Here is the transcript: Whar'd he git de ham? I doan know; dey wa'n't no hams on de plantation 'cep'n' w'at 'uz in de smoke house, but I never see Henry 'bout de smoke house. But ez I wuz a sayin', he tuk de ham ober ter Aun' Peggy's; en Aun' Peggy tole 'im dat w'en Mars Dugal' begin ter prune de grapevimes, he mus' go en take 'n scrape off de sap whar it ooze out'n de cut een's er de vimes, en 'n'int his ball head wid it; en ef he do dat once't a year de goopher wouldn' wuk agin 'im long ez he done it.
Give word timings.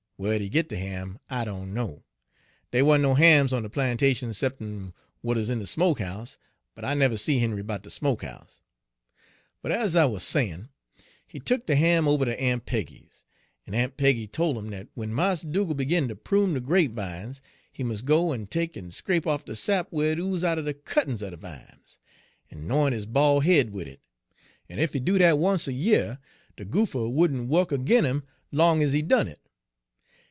Whar'd 0.23 0.39
he 0.41 0.49
git 0.49 0.69
de 0.69 0.77
ham? 0.77 1.17
I 1.31 1.45
doan 1.45 1.73
know; 1.73 2.03
dey 2.69 2.83
wa'n't 2.83 3.01
no 3.01 3.15
hams 3.15 3.51
on 3.51 3.63
de 3.63 3.69
plantation 3.71 4.35
'cep'n' 4.35 4.93
w'at 5.23 5.35
'uz 5.35 5.49
in 5.49 5.57
de 5.57 5.65
smoke 5.65 5.99
house, 5.99 6.37
but 6.75 6.85
I 6.85 6.93
never 6.93 7.17
see 7.17 7.39
Henry 7.39 7.63
'bout 7.63 7.81
de 7.81 7.89
smoke 7.89 8.21
house. 8.21 8.61
But 9.63 9.71
ez 9.71 9.95
I 9.95 10.05
wuz 10.05 10.17
a 10.17 10.19
sayin', 10.19 10.69
he 11.25 11.39
tuk 11.39 11.65
de 11.65 11.75
ham 11.75 12.07
ober 12.07 12.25
ter 12.25 12.35
Aun' 12.39 12.59
Peggy's; 12.59 13.25
en 13.65 13.73
Aun' 13.73 13.93
Peggy 13.97 14.27
tole 14.27 14.59
'im 14.59 14.69
dat 14.69 14.89
w'en 14.93 15.11
Mars 15.11 15.41
Dugal' 15.43 15.73
begin 15.73 16.07
ter 16.07 16.13
prune 16.13 16.53
de 16.53 16.59
grapevimes, 16.61 17.41
he 17.71 17.81
mus' 17.83 18.03
go 18.03 18.31
en 18.31 18.45
take 18.45 18.77
'n 18.77 18.91
scrape 18.91 19.25
off 19.25 19.43
de 19.43 19.55
sap 19.55 19.91
whar 19.91 20.05
it 20.05 20.19
ooze 20.19 20.43
out'n 20.43 20.63
de 20.65 20.73
cut 20.75 21.07
een's 21.09 21.23
er 21.23 21.31
de 21.31 21.37
vimes, 21.37 21.97
en 22.51 22.67
'n'int 22.67 22.93
his 22.93 23.07
ball 23.07 23.39
head 23.39 23.71
wid 23.71 23.87
it; 23.87 24.01
en 24.69 24.77
ef 24.77 24.93
he 24.93 24.99
do 24.99 25.17
dat 25.17 25.39
once't 25.39 25.67
a 25.67 25.73
year 25.73 26.19
de 26.57 26.63
goopher 26.65 27.09
wouldn' 27.09 27.47
wuk 27.47 27.71
agin 27.71 28.05
'im 28.05 28.21
long 28.51 28.83
ez 28.83 28.93
he 28.93 29.01
done 29.01 29.27
it. 29.27 29.39